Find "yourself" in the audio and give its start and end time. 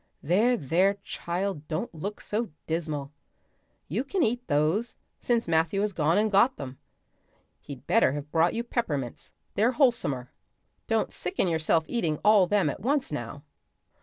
11.47-11.85